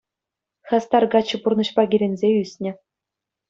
[0.71, 2.71] Хастар каччӑ пурнӑҫпа киленсе ӳснӗ.